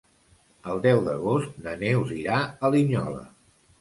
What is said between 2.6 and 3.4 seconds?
a Linyola.